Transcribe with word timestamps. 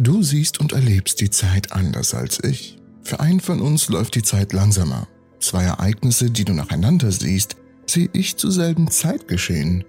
Du 0.00 0.22
siehst 0.22 0.60
und 0.60 0.72
erlebst 0.72 1.20
die 1.20 1.28
Zeit 1.28 1.72
anders 1.72 2.14
als 2.14 2.42
ich. 2.42 2.78
Für 3.02 3.20
einen 3.20 3.40
von 3.40 3.60
uns 3.60 3.88
läuft 3.88 4.14
die 4.14 4.22
Zeit 4.22 4.54
langsamer. 4.54 5.06
Zwei 5.40 5.64
Ereignisse, 5.64 6.30
die 6.30 6.46
du 6.46 6.54
nacheinander 6.54 7.12
siehst, 7.12 7.56
sehe 7.84 8.08
ich 8.14 8.36
zur 8.36 8.50
selben 8.50 8.90
Zeit 8.90 9.28
geschehen. 9.28 9.84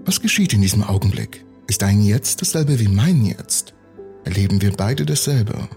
Was 0.00 0.20
geschieht 0.20 0.52
in 0.52 0.62
diesem 0.62 0.82
Augenblick? 0.82 1.44
Ist 1.68 1.82
dein 1.82 2.02
Jetzt 2.02 2.42
dasselbe 2.42 2.80
wie 2.80 2.88
mein 2.88 3.24
Jetzt? 3.24 3.72
Erleben 4.24 4.60
wir 4.62 4.72
beide 4.72 5.06
dasselbe? 5.06 5.68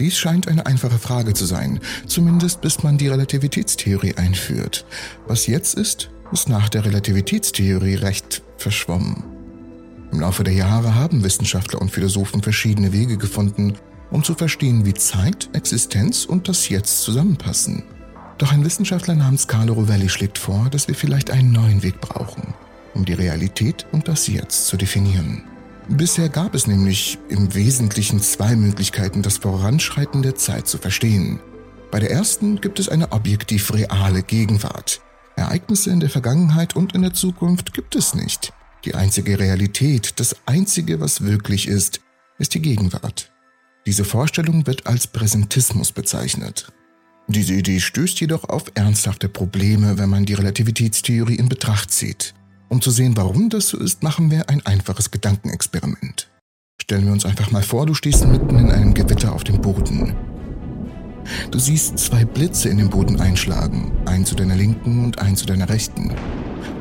Dies 0.00 0.18
scheint 0.18 0.48
eine 0.48 0.66
einfache 0.66 0.98
Frage 0.98 1.34
zu 1.34 1.44
sein, 1.44 1.78
zumindest 2.08 2.62
bis 2.62 2.82
man 2.82 2.98
die 2.98 3.08
Relativitätstheorie 3.08 4.16
einführt. 4.16 4.86
Was 5.28 5.46
jetzt 5.46 5.74
ist, 5.74 6.10
ist 6.32 6.48
nach 6.48 6.68
der 6.68 6.84
Relativitätstheorie 6.84 7.94
recht 7.94 8.42
verschwommen. 8.56 9.31
Im 10.12 10.20
Laufe 10.20 10.44
der 10.44 10.52
Jahre 10.52 10.94
haben 10.94 11.24
Wissenschaftler 11.24 11.80
und 11.80 11.90
Philosophen 11.90 12.42
verschiedene 12.42 12.92
Wege 12.92 13.16
gefunden, 13.16 13.74
um 14.10 14.22
zu 14.22 14.34
verstehen, 14.34 14.84
wie 14.84 14.92
Zeit, 14.92 15.48
Existenz 15.54 16.26
und 16.26 16.48
das 16.48 16.68
Jetzt 16.68 17.00
zusammenpassen. 17.00 17.82
Doch 18.36 18.52
ein 18.52 18.64
Wissenschaftler 18.64 19.14
namens 19.14 19.48
Carlo 19.48 19.72
Rovelli 19.72 20.10
schlägt 20.10 20.36
vor, 20.36 20.68
dass 20.70 20.86
wir 20.86 20.94
vielleicht 20.94 21.30
einen 21.30 21.50
neuen 21.50 21.82
Weg 21.82 22.00
brauchen, 22.02 22.52
um 22.92 23.06
die 23.06 23.14
Realität 23.14 23.86
und 23.90 24.06
das 24.06 24.26
Jetzt 24.26 24.66
zu 24.66 24.76
definieren. 24.76 25.44
Bisher 25.88 26.28
gab 26.28 26.54
es 26.54 26.66
nämlich 26.66 27.18
im 27.30 27.54
Wesentlichen 27.54 28.20
zwei 28.20 28.54
Möglichkeiten, 28.54 29.22
das 29.22 29.38
Voranschreiten 29.38 30.20
der 30.20 30.34
Zeit 30.34 30.68
zu 30.68 30.76
verstehen. 30.76 31.40
Bei 31.90 32.00
der 32.00 32.10
ersten 32.10 32.60
gibt 32.60 32.78
es 32.78 32.90
eine 32.90 33.12
objektiv 33.12 33.72
reale 33.72 34.22
Gegenwart. 34.22 35.00
Ereignisse 35.36 35.90
in 35.90 36.00
der 36.00 36.10
Vergangenheit 36.10 36.76
und 36.76 36.94
in 36.94 37.00
der 37.00 37.14
Zukunft 37.14 37.72
gibt 37.72 37.96
es 37.96 38.14
nicht. 38.14 38.52
Die 38.84 38.94
einzige 38.94 39.38
Realität, 39.38 40.18
das 40.18 40.36
einzige, 40.44 41.00
was 41.00 41.22
wirklich 41.22 41.68
ist, 41.68 42.00
ist 42.38 42.54
die 42.54 42.62
Gegenwart. 42.62 43.30
Diese 43.86 44.04
Vorstellung 44.04 44.66
wird 44.66 44.86
als 44.86 45.06
Präsentismus 45.06 45.92
bezeichnet. 45.92 46.72
Diese 47.28 47.54
Idee 47.54 47.78
stößt 47.78 48.20
jedoch 48.20 48.44
auf 48.48 48.64
ernsthafte 48.74 49.28
Probleme, 49.28 49.98
wenn 49.98 50.10
man 50.10 50.24
die 50.24 50.34
Relativitätstheorie 50.34 51.36
in 51.36 51.48
Betracht 51.48 51.92
zieht. 51.92 52.34
Um 52.68 52.80
zu 52.80 52.90
sehen, 52.90 53.16
warum 53.16 53.48
das 53.48 53.68
so 53.68 53.78
ist, 53.78 54.02
machen 54.02 54.30
wir 54.30 54.48
ein 54.48 54.64
einfaches 54.66 55.10
Gedankenexperiment. 55.10 56.30
Stellen 56.80 57.06
wir 57.06 57.12
uns 57.12 57.24
einfach 57.24 57.50
mal 57.52 57.62
vor, 57.62 57.86
du 57.86 57.94
stehst 57.94 58.26
mitten 58.26 58.56
in 58.56 58.70
einem 58.70 58.94
Gewitter 58.94 59.32
auf 59.32 59.44
dem 59.44 59.60
Boden. 59.60 60.16
Du 61.50 61.58
siehst 61.58 61.98
zwei 61.98 62.24
Blitze 62.24 62.68
in 62.68 62.78
den 62.78 62.90
Boden 62.90 63.20
einschlagen, 63.20 63.92
einen 64.06 64.26
zu 64.26 64.34
deiner 64.34 64.56
linken 64.56 65.04
und 65.04 65.20
einen 65.20 65.36
zu 65.36 65.46
deiner 65.46 65.68
rechten. 65.68 66.12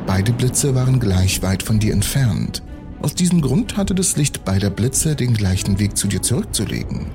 Beide 0.06 0.32
Blitze 0.32 0.76
waren 0.76 1.00
gleich 1.00 1.42
weit 1.42 1.64
von 1.64 1.80
dir 1.80 1.94
entfernt. 1.94 2.62
Aus 3.02 3.16
diesem 3.16 3.42
Grund 3.42 3.78
hatte 3.78 3.96
das 3.96 4.18
Licht 4.18 4.46
beider 4.46 4.70
Blitze 4.70 5.16
den 5.16 5.34
gleichen 5.34 5.80
Weg 5.80 5.98
zu 5.98 6.08
dir 6.08 6.22
zurückzulegen. 6.22 7.08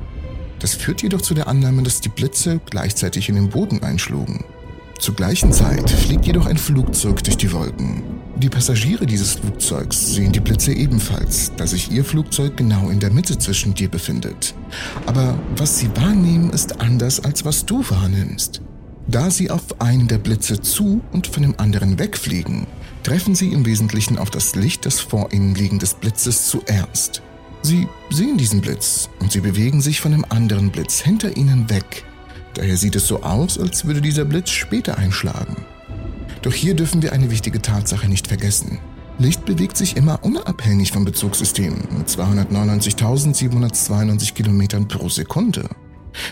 Das 0.59 0.75
führt 0.75 1.03
jedoch 1.03 1.20
zu 1.20 1.34
der 1.34 1.48
Annahme, 1.48 1.83
dass 1.83 2.00
die 2.00 2.09
Blitze 2.09 2.61
gleichzeitig 2.70 3.28
in 3.28 3.34
den 3.34 3.50
Boden 3.50 3.83
einschlugen. 3.83 4.44
Zur 4.98 5.14
gleichen 5.14 5.53
Zeit 5.53 5.91
fliegt 5.91 6.27
jedoch 6.27 6.47
ein 6.47 6.56
Flugzeug 6.56 7.22
durch 7.22 7.37
die 7.37 7.53
Wolken. 7.53 8.03
Die 8.37 8.48
Passagiere 8.48 9.06
dieses 9.06 9.34
Flugzeugs 9.34 10.14
sehen 10.14 10.33
die 10.33 10.41
Blitze 10.41 10.72
ebenfalls, 10.72 11.53
da 11.56 11.67
sich 11.67 11.91
ihr 11.91 12.05
Flugzeug 12.05 12.56
genau 12.56 12.89
in 12.89 12.98
der 12.98 13.11
Mitte 13.11 13.39
zwischen 13.39 13.75
dir 13.75 13.89
befindet. 13.89 14.55
Aber 15.06 15.39
was 15.56 15.78
sie 15.78 15.91
wahrnehmen, 15.94 16.50
ist 16.50 16.81
anders 16.81 17.20
als 17.20 17.44
was 17.44 17.67
du 17.67 17.84
wahrnimmst. 17.89 18.62
Da 19.09 19.31
sie 19.31 19.51
auf 19.51 19.81
einen 19.81 20.09
der 20.09 20.19
Blitze 20.19 20.61
zu 20.61 21.01
und 21.12 21.27
von 21.27 21.43
dem 21.43 21.55
anderen 21.59 21.99
wegfliegen, 21.99 22.67
treffen 23.03 23.35
sie 23.35 23.53
im 23.53 23.65
Wesentlichen 23.65 24.19
auf 24.19 24.31
das 24.31 24.57
Licht 24.57 24.85
des 24.85 25.01
vor 25.01 25.33
ihnen 25.33 25.55
liegenden 25.55 25.89
Blitzes 26.01 26.49
zuerst. 26.49 27.23
Sie 27.62 27.89
sehen 28.11 28.37
diesen 28.37 28.61
Blitz 28.61 29.09
und 29.21 29.33
sie 29.33 29.41
bewegen 29.41 29.81
sich 29.81 30.01
von 30.01 30.12
dem 30.12 30.25
anderen 30.29 30.71
Blitz 30.71 31.01
hinter 31.01 31.37
ihnen 31.37 31.71
weg, 31.71 32.05
Daher 32.57 32.77
sieht 32.79 32.97
es 32.97 33.07
so 33.07 33.23
aus, 33.23 33.59
als 33.59 33.84
würde 33.84 34.01
dieser 34.01 34.25
Blitz 34.25 34.49
später 34.49 34.97
einschlagen. 34.97 35.66
Doch 36.41 36.55
hier 36.55 36.72
dürfen 36.75 37.03
wir 37.03 37.12
eine 37.12 37.31
wichtige 37.31 37.61
Tatsache 37.61 38.09
nicht 38.09 38.28
vergessen. 38.28 38.78
Licht 39.19 39.45
bewegt 39.45 39.77
sich 39.77 39.95
immer 39.97 40.25
unabhängig 40.25 40.91
vom 40.91 41.05
Bezugssystem 41.05 41.75
mit 41.99 42.09
299.792 42.09 44.33
Kilometern 44.33 44.89
pro 44.89 45.11
Sekunde. 45.11 45.69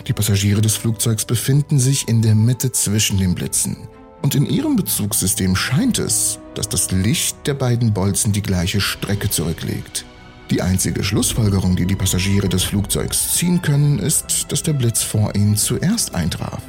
Die 0.06 0.12
Passagiere 0.12 0.60
des 0.60 0.76
Flugzeugs 0.76 1.24
befinden 1.24 1.78
sich 1.78 2.08
in 2.08 2.22
der 2.22 2.34
Mitte 2.34 2.72
zwischen 2.72 3.18
den 3.18 3.34
Blitzen. 3.34 3.88
Und 4.22 4.34
in 4.34 4.46
ihrem 4.46 4.76
Bezugssystem 4.76 5.54
scheint 5.54 5.98
es, 5.98 6.38
dass 6.54 6.68
das 6.68 6.90
Licht 6.90 7.36
der 7.46 7.54
beiden 7.54 7.92
Bolzen 7.92 8.32
die 8.32 8.42
gleiche 8.42 8.80
Strecke 8.80 9.28
zurücklegt. 9.28 10.06
Die 10.50 10.62
einzige 10.62 11.02
Schlussfolgerung, 11.04 11.76
die 11.76 11.86
die 11.86 11.96
Passagiere 11.96 12.48
des 12.48 12.64
Flugzeugs 12.64 13.34
ziehen 13.34 13.60
können, 13.60 13.98
ist, 13.98 14.50
dass 14.50 14.62
der 14.62 14.74
Blitz 14.74 15.02
vor 15.02 15.34
ihnen 15.34 15.56
zuerst 15.56 16.14
eintraf. 16.14 16.62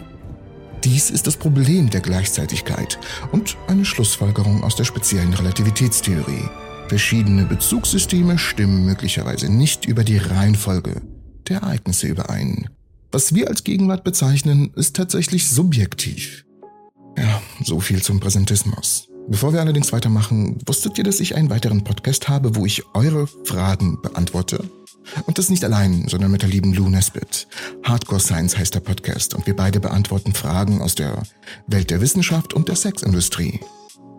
Dies 0.84 1.10
ist 1.10 1.28
das 1.28 1.36
Problem 1.36 1.90
der 1.90 2.02
Gleichzeitigkeit 2.02 3.00
und 3.32 3.58
eine 3.68 3.86
Schlussfolgerung 3.86 4.64
aus 4.64 4.76
der 4.76 4.84
speziellen 4.84 5.34
Relativitätstheorie. 5.34 6.50
Verschiedene 6.88 7.46
Bezugssysteme 7.46 8.38
stimmen 8.38 8.86
möglicherweise 8.86 9.52
nicht 9.52 9.86
über 9.86 10.04
die 10.04 10.18
Reihenfolge 10.18 11.02
der 11.48 11.62
Ereignisse 11.62 12.08
überein. 12.08 12.70
Was 13.16 13.34
wir 13.34 13.48
als 13.48 13.64
Gegenwart 13.64 14.04
bezeichnen, 14.04 14.74
ist 14.76 14.98
tatsächlich 14.98 15.48
subjektiv. 15.48 16.44
Ja, 17.18 17.42
so 17.64 17.80
viel 17.80 18.02
zum 18.04 18.20
Präsentismus. 18.20 19.08
Bevor 19.30 19.54
wir 19.54 19.62
allerdings 19.62 19.94
weitermachen, 19.94 20.58
wusstet 20.66 20.98
ihr, 20.98 21.06
dass 21.06 21.22
ich 21.22 21.34
einen 21.34 21.50
weiteren 21.50 21.86
Podcast 21.86 22.28
habe, 22.28 22.58
wo 22.58 22.66
ich 22.66 22.84
eure 22.94 23.28
Fragen 23.46 24.02
beantworte? 24.02 24.70
Und 25.28 25.38
das 25.38 25.48
nicht 25.48 25.64
allein, 25.64 26.10
sondern 26.10 26.30
mit 26.30 26.42
der 26.42 26.50
lieben 26.50 26.74
Lou 26.74 26.90
Nesbitt. 26.90 27.48
Hardcore 27.84 28.20
Science 28.20 28.58
heißt 28.58 28.76
der 28.76 28.82
Podcast 28.82 29.34
und 29.34 29.48
wir 29.48 29.56
beide 29.56 29.80
beantworten 29.80 30.34
Fragen 30.34 30.82
aus 30.82 30.96
der 30.96 31.24
Welt 31.68 31.92
der 31.92 32.02
Wissenschaft 32.02 32.54
und 32.54 32.68
der 32.68 32.76
Sexindustrie. 32.76 33.62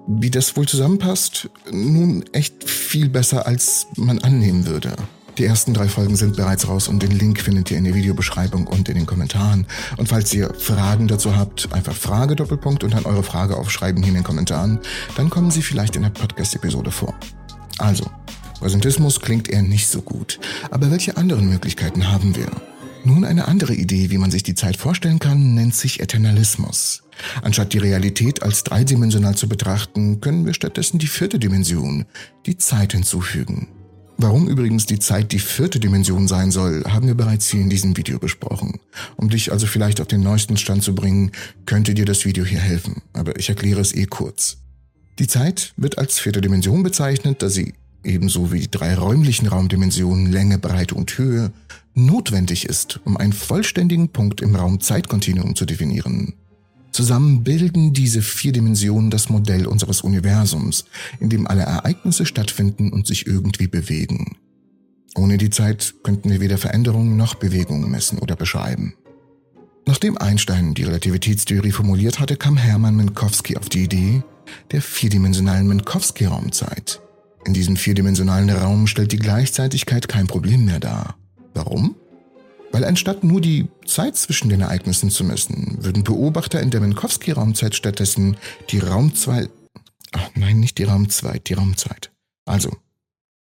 Wie 0.08 0.30
das 0.30 0.56
wohl 0.56 0.66
zusammenpasst? 0.66 1.50
Nun 1.70 2.24
echt 2.32 2.64
viel 2.64 3.10
besser, 3.10 3.46
als 3.46 3.88
man 3.96 4.20
annehmen 4.20 4.66
würde. 4.66 4.96
Die 5.38 5.44
ersten 5.44 5.74
drei 5.74 5.86
Folgen 5.86 6.16
sind 6.16 6.36
bereits 6.36 6.66
raus 6.66 6.88
und 6.88 7.02
den 7.02 7.10
Link 7.10 7.40
findet 7.40 7.70
ihr 7.70 7.76
in 7.76 7.84
der 7.84 7.94
Videobeschreibung 7.94 8.66
und 8.66 8.88
in 8.88 8.94
den 8.94 9.04
Kommentaren. 9.04 9.66
Und 9.98 10.08
falls 10.08 10.32
ihr 10.32 10.54
Fragen 10.54 11.08
dazu 11.08 11.36
habt, 11.36 11.70
einfach 11.74 11.94
Frage 11.94 12.36
Doppelpunkt 12.36 12.82
und 12.84 12.94
dann 12.94 13.04
eure 13.04 13.22
Frage 13.22 13.56
aufschreiben 13.56 14.02
hier 14.02 14.12
in 14.12 14.14
den 14.14 14.24
Kommentaren, 14.24 14.78
dann 15.16 15.28
kommen 15.28 15.50
sie 15.50 15.60
vielleicht 15.60 15.94
in 15.94 16.02
der 16.02 16.10
Podcast-Episode 16.10 16.90
vor. 16.90 17.14
Also, 17.76 18.10
Präsentismus 18.60 19.20
klingt 19.20 19.50
eher 19.50 19.60
nicht 19.60 19.88
so 19.88 20.00
gut. 20.00 20.40
Aber 20.70 20.90
welche 20.90 21.18
anderen 21.18 21.50
Möglichkeiten 21.50 22.10
haben 22.10 22.34
wir? 22.34 22.50
Nun 23.04 23.24
eine 23.24 23.46
andere 23.46 23.74
Idee, 23.74 24.10
wie 24.10 24.18
man 24.18 24.30
sich 24.30 24.42
die 24.42 24.54
Zeit 24.54 24.78
vorstellen 24.78 25.18
kann, 25.18 25.54
nennt 25.54 25.74
sich 25.74 26.00
Eternalismus. 26.00 27.02
Anstatt 27.42 27.74
die 27.74 27.78
Realität 27.78 28.42
als 28.42 28.64
dreidimensional 28.64 29.36
zu 29.36 29.48
betrachten, 29.48 30.20
können 30.22 30.46
wir 30.46 30.54
stattdessen 30.54 30.98
die 30.98 31.06
vierte 31.06 31.38
Dimension, 31.38 32.06
die 32.46 32.56
Zeit 32.56 32.92
hinzufügen. 32.92 33.68
Warum 34.18 34.48
übrigens 34.48 34.86
die 34.86 34.98
Zeit 34.98 35.32
die 35.32 35.38
vierte 35.38 35.78
Dimension 35.78 36.26
sein 36.26 36.50
soll, 36.50 36.84
haben 36.84 37.06
wir 37.06 37.14
bereits 37.14 37.48
hier 37.48 37.60
in 37.60 37.68
diesem 37.68 37.96
Video 37.98 38.18
besprochen. 38.18 38.80
Um 39.16 39.28
dich 39.28 39.52
also 39.52 39.66
vielleicht 39.66 40.00
auf 40.00 40.06
den 40.06 40.22
neuesten 40.22 40.56
Stand 40.56 40.82
zu 40.82 40.94
bringen, 40.94 41.32
könnte 41.66 41.92
dir 41.92 42.06
das 42.06 42.24
Video 42.24 42.44
hier 42.44 42.60
helfen, 42.60 43.02
aber 43.12 43.38
ich 43.38 43.50
erkläre 43.50 43.80
es 43.80 43.94
eh 43.94 44.06
kurz. 44.06 44.56
Die 45.18 45.26
Zeit 45.26 45.74
wird 45.76 45.98
als 45.98 46.18
vierte 46.18 46.40
Dimension 46.40 46.82
bezeichnet, 46.82 47.42
da 47.42 47.50
sie 47.50 47.74
ebenso 48.04 48.52
wie 48.52 48.60
die 48.60 48.70
drei 48.70 48.94
räumlichen 48.94 49.48
Raumdimensionen 49.48 50.32
Länge, 50.32 50.58
Breite 50.58 50.94
und 50.94 51.18
Höhe 51.18 51.52
notwendig 51.94 52.66
ist, 52.66 53.00
um 53.04 53.16
einen 53.16 53.32
vollständigen 53.32 54.08
Punkt 54.08 54.40
im 54.40 54.54
Raum-Zeitkontinuum 54.54 55.56
zu 55.56 55.66
definieren. 55.66 56.34
Zusammen 56.96 57.44
bilden 57.44 57.92
diese 57.92 58.22
vier 58.22 58.52
Dimensionen 58.52 59.10
das 59.10 59.28
Modell 59.28 59.66
unseres 59.66 60.00
Universums, 60.00 60.86
in 61.20 61.28
dem 61.28 61.46
alle 61.46 61.60
Ereignisse 61.60 62.24
stattfinden 62.24 62.90
und 62.90 63.06
sich 63.06 63.26
irgendwie 63.26 63.66
bewegen. 63.66 64.38
Ohne 65.14 65.36
die 65.36 65.50
Zeit 65.50 65.92
könnten 66.02 66.30
wir 66.30 66.40
weder 66.40 66.56
Veränderungen 66.56 67.18
noch 67.18 67.34
Bewegungen 67.34 67.90
messen 67.90 68.18
oder 68.18 68.34
beschreiben. 68.34 68.94
Nachdem 69.84 70.16
Einstein 70.16 70.72
die 70.72 70.84
Relativitätstheorie 70.84 71.70
formuliert 71.70 72.18
hatte, 72.18 72.36
kam 72.36 72.56
Hermann 72.56 72.96
Minkowski 72.96 73.58
auf 73.58 73.68
die 73.68 73.84
Idee 73.84 74.22
der 74.70 74.80
vierdimensionalen 74.80 75.68
Minkowski-Raumzeit. 75.68 77.02
In 77.44 77.52
diesem 77.52 77.76
vierdimensionalen 77.76 78.48
Raum 78.48 78.86
stellt 78.86 79.12
die 79.12 79.18
Gleichzeitigkeit 79.18 80.08
kein 80.08 80.28
Problem 80.28 80.64
mehr 80.64 80.80
dar. 80.80 81.18
Warum? 81.52 81.94
Weil 82.76 82.84
anstatt 82.84 83.24
nur 83.24 83.40
die 83.40 83.68
Zeit 83.86 84.18
zwischen 84.18 84.50
den 84.50 84.60
Ereignissen 84.60 85.08
zu 85.08 85.24
messen, 85.24 85.78
würden 85.80 86.04
Beobachter 86.04 86.60
in 86.60 86.68
der 86.68 86.82
Minkowski-Raumzeit 86.82 87.74
stattdessen 87.74 88.36
die 88.68 88.80
Raumzeit, 88.80 89.48
ach 90.12 90.28
nein, 90.34 90.60
nicht 90.60 90.76
die 90.76 90.84
Raumzeit, 90.84 91.48
die 91.48 91.54
Raumzeit. 91.54 92.10
Also, 92.44 92.76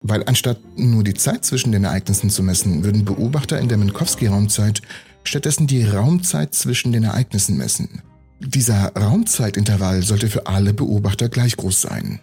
weil 0.01 0.25
anstatt 0.25 0.59
nur 0.75 1.05
die 1.05 1.13
Zeit 1.13 1.45
zwischen 1.45 1.71
den 1.71 1.85
Ereignissen 1.85 2.29
zu 2.29 2.43
messen, 2.43 2.83
würden 2.83 3.05
Beobachter 3.05 3.61
in 3.61 3.69
der 3.69 3.77
Minkowski-Raumzeit 3.77 4.81
stattdessen 5.23 5.67
die 5.67 5.85
Raumzeit 5.85 6.53
zwischen 6.53 6.91
den 6.91 7.05
Ereignissen 7.05 7.55
messen. 7.55 8.01
Dieser 8.41 8.91
Raumzeitintervall 8.93 10.03
sollte 10.03 10.27
für 10.27 10.47
alle 10.47 10.73
Beobachter 10.73 11.29
gleich 11.29 11.55
groß 11.55 11.79
sein. 11.79 12.19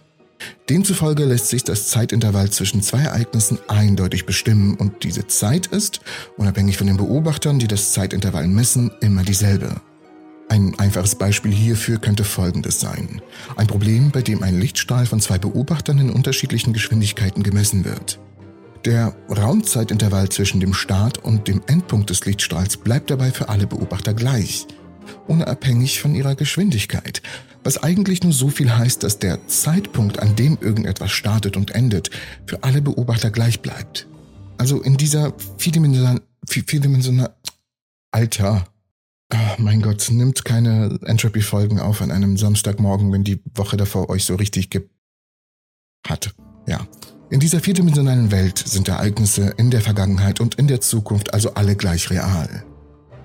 Demzufolge 0.69 1.25
lässt 1.25 1.49
sich 1.49 1.63
das 1.63 1.87
Zeitintervall 1.87 2.49
zwischen 2.49 2.81
zwei 2.81 3.01
Ereignissen 3.01 3.59
eindeutig 3.67 4.25
bestimmen 4.25 4.75
und 4.75 5.03
diese 5.03 5.27
Zeit 5.27 5.67
ist, 5.67 6.01
unabhängig 6.37 6.77
von 6.77 6.87
den 6.87 6.97
Beobachtern, 6.97 7.59
die 7.59 7.67
das 7.67 7.93
Zeitintervall 7.93 8.47
messen, 8.47 8.91
immer 9.01 9.23
dieselbe. 9.23 9.81
Ein 10.49 10.77
einfaches 10.79 11.15
Beispiel 11.15 11.53
hierfür 11.53 11.97
könnte 11.97 12.25
folgendes 12.25 12.81
sein. 12.81 13.21
Ein 13.55 13.67
Problem, 13.67 14.11
bei 14.11 14.21
dem 14.21 14.43
ein 14.43 14.59
Lichtstrahl 14.59 15.05
von 15.05 15.21
zwei 15.21 15.37
Beobachtern 15.37 15.97
in 15.97 16.09
unterschiedlichen 16.09 16.73
Geschwindigkeiten 16.73 17.41
gemessen 17.41 17.85
wird. 17.85 18.19
Der 18.83 19.15
Raumzeitintervall 19.29 20.27
zwischen 20.29 20.59
dem 20.59 20.73
Start 20.73 21.19
und 21.19 21.47
dem 21.47 21.61
Endpunkt 21.67 22.09
des 22.09 22.25
Lichtstrahls 22.25 22.77
bleibt 22.77 23.11
dabei 23.11 23.31
für 23.31 23.47
alle 23.47 23.67
Beobachter 23.67 24.13
gleich, 24.13 24.65
unabhängig 25.27 26.01
von 26.01 26.15
ihrer 26.15 26.35
Geschwindigkeit, 26.35 27.21
was 27.63 27.81
eigentlich 27.83 28.23
nur 28.23 28.33
so 28.33 28.49
viel 28.49 28.75
heißt, 28.75 29.03
dass 29.03 29.19
der 29.19 29.47
Zeitpunkt, 29.47 30.19
an 30.19 30.35
dem 30.35 30.57
irgendetwas 30.61 31.11
startet 31.11 31.57
und 31.57 31.71
endet, 31.71 32.09
für 32.45 32.63
alle 32.63 32.81
Beobachter 32.81 33.31
gleich 33.31 33.61
bleibt. 33.61 34.07
Also 34.57 34.81
in 34.81 34.97
dieser 34.97 35.33
vierdimensionalen, 35.57 36.21
vierdimensionalen, 36.47 37.33
Alter, 38.11 38.65
oh 39.33 39.37
mein 39.57 39.81
Gott, 39.81 40.09
nimmt 40.11 40.43
keine 40.43 40.99
Entropy-Folgen 41.05 41.79
auf 41.79 42.01
an 42.01 42.11
einem 42.11 42.37
Samstagmorgen, 42.37 43.11
wenn 43.11 43.23
die 43.23 43.41
Woche 43.55 43.77
davor 43.77 44.09
euch 44.09 44.25
so 44.25 44.35
richtig 44.35 44.69
ge 44.69 44.89
hat. 46.05 46.33
Ja. 46.67 46.87
In 47.29 47.39
dieser 47.39 47.61
vierdimensionalen 47.61 48.31
Welt 48.31 48.57
sind 48.57 48.89
Ereignisse 48.89 49.53
in 49.55 49.71
der 49.71 49.81
Vergangenheit 49.81 50.41
und 50.41 50.55
in 50.55 50.67
der 50.67 50.81
Zukunft 50.81 51.33
also 51.33 51.53
alle 51.53 51.75
gleich 51.75 52.09
real. 52.09 52.65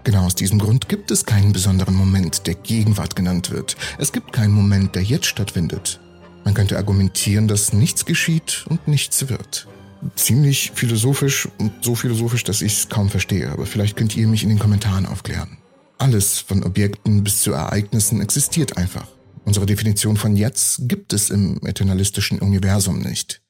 Genau 0.06 0.25
aus 0.25 0.37
diesem 0.37 0.61
Grund 0.61 0.88
gibt 0.88 1.11
es 1.11 1.26
keinen 1.26 1.53
besonderen 1.53 1.97
Moment, 1.97 2.47
der 2.47 2.55
Gegenwart 2.55 3.17
genannt 3.17 3.50
wird. 3.50 3.76
Es 3.99 4.12
gibt 4.12 4.32
keinen 4.32 4.53
Moment, 4.53 4.94
der 4.94 5.03
jetzt 5.03 5.26
stattfindet. 5.26 5.99
Man 6.44 6.55
könnte 6.55 6.76
argumentieren, 6.76 7.49
dass 7.49 7.73
nichts 7.73 8.05
geschieht 8.05 8.67
und 8.69 8.87
nichts 8.87 9.29
wird. 9.29 9.67
Ziemlich 10.14 10.70
philosophisch 10.76 11.49
und 11.58 11.73
so 11.82 11.97
philosophisch, 11.97 12.44
dass 12.44 12.62
ich 12.62 12.75
es 12.75 12.88
kaum 12.88 13.11
verstehe, 13.11 13.50
aber 13.50 13.67
vielleicht 13.67 13.97
könnt 13.97 14.17
ihr 14.17 14.29
mich 14.29 14.44
in 14.44 14.49
den 14.50 14.61
Kommentaren 14.61 15.06
aufklären. 15.06 15.58
Alles, 15.99 16.38
von 16.38 16.62
Objekten 16.62 17.25
bis 17.25 17.41
zu 17.41 17.50
Ereignissen, 17.50 18.20
existiert 18.20 18.76
einfach. 18.76 19.08
Unsere 19.44 19.67
Definition 19.67 20.17
von 20.17 20.37
jetzt 20.37 20.88
gibt 20.88 21.14
es 21.14 21.31
im 21.31 21.58
eternalistischen 21.67 22.38
Universum 22.38 23.00
nicht. 23.00 23.43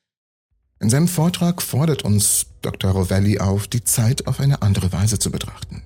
In 0.81 0.89
seinem 0.89 1.09
Vortrag 1.09 1.61
fordert 1.61 2.03
uns 2.03 2.47
Dr. 2.63 2.93
Rovelli 2.93 3.41
auf, 3.41 3.69
die 3.69 3.85
Zeit 3.85 4.27
auf 4.27 4.41
eine 4.41 4.63
andere 4.63 4.91
Weise 4.91 5.19
zu 5.19 5.31
betrachten. 5.31 5.83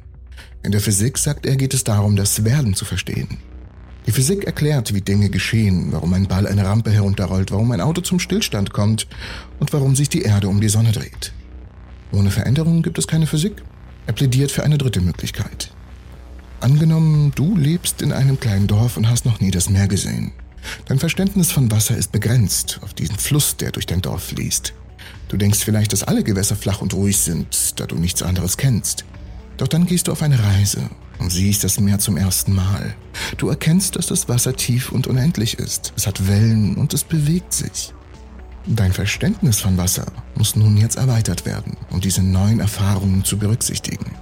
In 0.63 0.73
der 0.73 0.81
Physik, 0.81 1.17
sagt 1.17 1.47
er, 1.47 1.57
geht 1.57 1.73
es 1.73 1.85
darum, 1.85 2.17
das 2.17 2.45
Werden 2.45 2.75
zu 2.75 2.85
verstehen. 2.85 3.39
Die 4.07 4.13
Physik 4.13 4.45
erklärt, 4.45 4.95
wie 4.95 5.01
Dinge 5.01 5.31
geschehen, 5.31 5.93
warum 5.93 6.13
ein 6.15 6.27
Ball 6.27 6.47
eine 6.47 6.65
Rampe 6.65 6.91
herunterrollt, 6.91 7.51
warum 7.51 7.71
ein 7.73 7.81
Auto 7.81 8.01
zum 8.01 8.19
Stillstand 8.19 8.73
kommt 8.73 9.07
und 9.59 9.73
warum 9.73 9.95
sich 9.95 10.09
die 10.09 10.23
Erde 10.23 10.49
um 10.49 10.61
die 10.61 10.69
Sonne 10.69 10.93
dreht. 10.93 11.33
Ohne 12.13 12.31
Veränderung 12.31 12.83
gibt 12.83 12.99
es 12.99 13.07
keine 13.07 13.27
Physik. 13.27 13.63
Er 14.07 14.13
plädiert 14.13 14.51
für 14.51 14.65
eine 14.65 14.79
dritte 14.79 15.01
Möglichkeit. 15.01 15.73
Angenommen, 16.61 17.33
du 17.35 17.57
lebst 17.57 18.03
in 18.03 18.13
einem 18.13 18.39
kleinen 18.39 18.67
Dorf 18.67 18.97
und 18.97 19.09
hast 19.09 19.25
noch 19.25 19.41
nie 19.41 19.51
das 19.51 19.71
Meer 19.71 19.89
gesehen. 19.89 20.33
Dein 20.87 20.99
Verständnis 20.99 21.53
von 21.53 21.71
Wasser 21.71 21.97
ist 21.97 22.13
begrenzt 22.13 22.81
auf 22.83 22.93
diesen 22.93 23.17
Fluss, 23.17 23.57
der 23.57 23.71
durch 23.71 23.87
dein 23.87 24.03
Dorf 24.03 24.25
fließt. 24.25 24.75
Du 25.29 25.37
denkst 25.37 25.61
vielleicht, 25.61 25.93
dass 25.93 26.03
alle 26.03 26.23
Gewässer 26.23 26.57
flach 26.57 26.83
und 26.83 26.93
ruhig 26.93 27.17
sind, 27.19 27.81
da 27.81 27.87
du 27.87 27.95
nichts 27.95 28.23
anderes 28.23 28.57
kennst. 28.57 29.05
Doch 29.61 29.69
dann 29.69 29.85
gehst 29.85 30.09
du 30.09 30.13
auf 30.13 30.23
eine 30.23 30.43
Reise 30.43 30.89
und 31.19 31.31
siehst 31.31 31.65
das 31.65 31.79
Meer 31.79 31.99
zum 31.99 32.17
ersten 32.17 32.55
Mal. 32.55 32.95
Du 33.37 33.51
erkennst, 33.51 33.95
dass 33.95 34.07
das 34.07 34.27
Wasser 34.27 34.57
tief 34.57 34.91
und 34.91 35.07
unendlich 35.07 35.59
ist. 35.59 35.93
Es 35.97 36.07
hat 36.07 36.27
Wellen 36.27 36.77
und 36.77 36.95
es 36.95 37.05
bewegt 37.05 37.53
sich. 37.53 37.93
Dein 38.65 38.95
Verständnis 38.95 39.61
von 39.61 39.77
Wasser 39.77 40.07
muss 40.35 40.57
nun 40.57 40.79
jetzt 40.79 40.97
erweitert 40.97 41.45
werden, 41.45 41.77
um 41.91 42.01
diese 42.01 42.23
neuen 42.23 42.61
Erfahrungen 42.61 43.23
zu 43.23 43.37
berücksichtigen. 43.37 44.13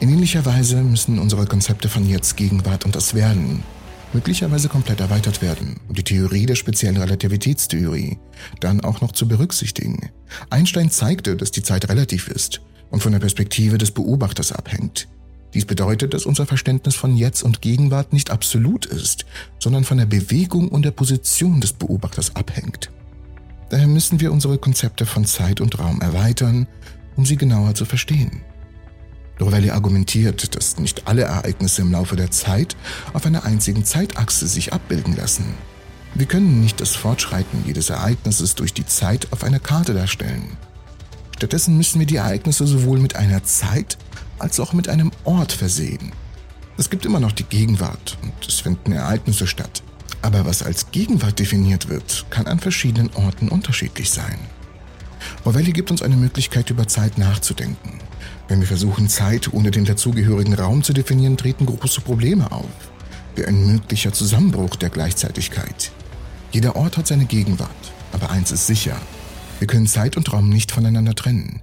In 0.00 0.08
ähnlicher 0.08 0.44
Weise 0.44 0.82
müssen 0.82 1.20
unsere 1.20 1.46
Konzepte 1.46 1.88
von 1.88 2.08
Jetzt, 2.08 2.36
Gegenwart 2.36 2.84
und 2.84 2.96
das 2.96 3.14
Werden 3.14 3.62
möglicherweise 4.12 4.68
komplett 4.68 4.98
erweitert 4.98 5.40
werden, 5.40 5.76
um 5.86 5.94
die 5.94 6.02
Theorie 6.02 6.46
der 6.46 6.56
speziellen 6.56 6.96
Relativitätstheorie 6.96 8.18
dann 8.58 8.80
auch 8.80 9.02
noch 9.02 9.12
zu 9.12 9.28
berücksichtigen. 9.28 10.10
Einstein 10.50 10.90
zeigte, 10.90 11.36
dass 11.36 11.52
die 11.52 11.62
Zeit 11.62 11.88
relativ 11.88 12.26
ist 12.26 12.60
und 12.90 13.02
von 13.02 13.12
der 13.12 13.18
Perspektive 13.18 13.78
des 13.78 13.90
Beobachters 13.90 14.52
abhängt. 14.52 15.08
Dies 15.54 15.64
bedeutet, 15.64 16.12
dass 16.12 16.26
unser 16.26 16.46
Verständnis 16.46 16.94
von 16.94 17.16
Jetzt 17.16 17.42
und 17.42 17.62
Gegenwart 17.62 18.12
nicht 18.12 18.30
absolut 18.30 18.86
ist, 18.86 19.24
sondern 19.58 19.84
von 19.84 19.98
der 19.98 20.06
Bewegung 20.06 20.68
und 20.68 20.84
der 20.84 20.90
Position 20.90 21.60
des 21.60 21.72
Beobachters 21.72 22.36
abhängt. 22.36 22.90
Daher 23.70 23.86
müssen 23.86 24.20
wir 24.20 24.32
unsere 24.32 24.58
Konzepte 24.58 25.06
von 25.06 25.24
Zeit 25.24 25.60
und 25.60 25.78
Raum 25.78 26.00
erweitern, 26.00 26.66
um 27.16 27.26
sie 27.26 27.36
genauer 27.36 27.74
zu 27.74 27.84
verstehen. 27.84 28.42
Rovelli 29.40 29.70
argumentiert, 29.70 30.56
dass 30.56 30.78
nicht 30.78 31.06
alle 31.06 31.22
Ereignisse 31.22 31.82
im 31.82 31.92
Laufe 31.92 32.16
der 32.16 32.30
Zeit 32.30 32.76
auf 33.12 33.24
einer 33.24 33.44
einzigen 33.44 33.84
Zeitachse 33.84 34.48
sich 34.48 34.72
abbilden 34.72 35.16
lassen. 35.16 35.54
Wir 36.14 36.26
können 36.26 36.60
nicht 36.60 36.80
das 36.80 36.96
Fortschreiten 36.96 37.62
jedes 37.66 37.90
Ereignisses 37.90 38.54
durch 38.54 38.72
die 38.72 38.86
Zeit 38.86 39.28
auf 39.30 39.44
einer 39.44 39.60
Karte 39.60 39.94
darstellen. 39.94 40.56
Stattdessen 41.38 41.76
müssen 41.76 42.00
wir 42.00 42.06
die 42.08 42.16
Ereignisse 42.16 42.66
sowohl 42.66 42.98
mit 42.98 43.14
einer 43.14 43.44
Zeit 43.44 43.96
als 44.40 44.58
auch 44.58 44.72
mit 44.72 44.88
einem 44.88 45.12
Ort 45.22 45.52
versehen. 45.52 46.10
Es 46.76 46.90
gibt 46.90 47.06
immer 47.06 47.20
noch 47.20 47.30
die 47.30 47.44
Gegenwart 47.44 48.18
und 48.22 48.32
es 48.44 48.58
finden 48.58 48.90
Ereignisse 48.90 49.46
statt. 49.46 49.84
Aber 50.20 50.46
was 50.46 50.64
als 50.64 50.90
Gegenwart 50.90 51.38
definiert 51.38 51.88
wird, 51.88 52.26
kann 52.30 52.48
an 52.48 52.58
verschiedenen 52.58 53.14
Orten 53.14 53.50
unterschiedlich 53.50 54.10
sein. 54.10 54.36
Rovelli 55.46 55.70
gibt 55.70 55.92
uns 55.92 56.02
eine 56.02 56.16
Möglichkeit, 56.16 56.70
über 56.70 56.88
Zeit 56.88 57.18
nachzudenken. 57.18 58.00
Wenn 58.48 58.58
wir 58.58 58.66
versuchen, 58.66 59.08
Zeit 59.08 59.52
ohne 59.52 59.70
den 59.70 59.84
dazugehörigen 59.84 60.54
Raum 60.54 60.82
zu 60.82 60.92
definieren, 60.92 61.36
treten 61.36 61.66
große 61.66 62.00
Probleme 62.00 62.50
auf, 62.50 62.66
wie 63.36 63.44
ein 63.44 63.64
möglicher 63.64 64.12
Zusammenbruch 64.12 64.74
der 64.74 64.90
Gleichzeitigkeit. 64.90 65.92
Jeder 66.50 66.74
Ort 66.74 66.96
hat 66.96 67.06
seine 67.06 67.26
Gegenwart, 67.26 67.92
aber 68.10 68.30
eins 68.30 68.50
ist 68.50 68.66
sicher, 68.66 68.96
wir 69.58 69.66
können 69.66 69.86
Zeit 69.86 70.16
und 70.16 70.32
Raum 70.32 70.48
nicht 70.48 70.70
voneinander 70.70 71.14
trennen. 71.14 71.62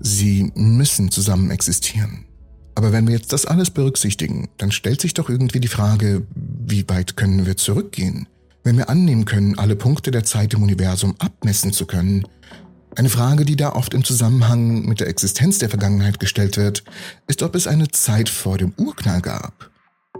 Sie 0.00 0.50
müssen 0.54 1.10
zusammen 1.10 1.50
existieren. 1.50 2.26
Aber 2.74 2.92
wenn 2.92 3.06
wir 3.06 3.14
jetzt 3.14 3.32
das 3.32 3.46
alles 3.46 3.70
berücksichtigen, 3.70 4.48
dann 4.58 4.72
stellt 4.72 5.00
sich 5.00 5.14
doch 5.14 5.28
irgendwie 5.28 5.60
die 5.60 5.68
Frage, 5.68 6.26
wie 6.34 6.88
weit 6.88 7.16
können 7.16 7.46
wir 7.46 7.56
zurückgehen? 7.56 8.26
Wenn 8.64 8.76
wir 8.76 8.88
annehmen 8.88 9.26
können, 9.26 9.58
alle 9.58 9.76
Punkte 9.76 10.10
der 10.10 10.24
Zeit 10.24 10.54
im 10.54 10.62
Universum 10.62 11.14
abmessen 11.18 11.72
zu 11.72 11.86
können, 11.86 12.26
eine 12.96 13.10
Frage, 13.10 13.44
die 13.44 13.56
da 13.56 13.72
oft 13.72 13.92
im 13.92 14.04
Zusammenhang 14.04 14.86
mit 14.86 15.00
der 15.00 15.08
Existenz 15.08 15.58
der 15.58 15.68
Vergangenheit 15.68 16.20
gestellt 16.20 16.56
wird, 16.56 16.84
ist, 17.26 17.42
ob 17.42 17.54
es 17.54 17.66
eine 17.66 17.88
Zeit 17.88 18.28
vor 18.28 18.56
dem 18.56 18.72
Urknall 18.76 19.20
gab. 19.20 19.70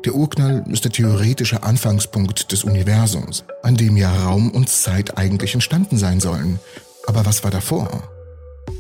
Der 0.05 0.15
Urknall 0.15 0.65
ist 0.69 0.85
der 0.85 0.93
theoretische 0.93 1.63
Anfangspunkt 1.63 2.53
des 2.53 2.65
Universums, 2.65 3.45
an 3.63 3.77
dem 3.77 3.97
ja 3.97 4.13
Raum 4.25 4.51
und 4.51 4.69
Zeit 4.69 5.17
eigentlich 5.17 5.55
entstanden 5.55 5.97
sein 5.97 6.21
sollen. 6.21 6.59
Aber 7.07 7.25
was 7.27 7.45
war 7.45 7.51
davor? 7.51 8.11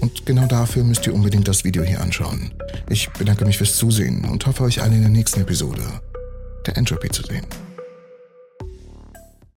Und 0.00 0.26
genau 0.26 0.46
dafür 0.46 0.84
müsst 0.84 1.06
ihr 1.06 1.14
unbedingt 1.14 1.48
das 1.48 1.64
Video 1.64 1.82
hier 1.82 2.00
anschauen. 2.00 2.52
Ich 2.88 3.10
bedanke 3.10 3.44
mich 3.44 3.58
fürs 3.58 3.76
Zusehen 3.76 4.24
und 4.24 4.44
hoffe 4.46 4.64
euch 4.64 4.82
alle 4.82 4.94
in 4.94 5.02
der 5.02 5.10
nächsten 5.10 5.40
Episode 5.40 5.82
der 6.66 6.76
Entropy 6.76 7.08
zu 7.08 7.22
sehen. 7.22 7.46